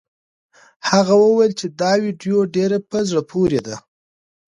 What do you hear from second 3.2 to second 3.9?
پورې ده.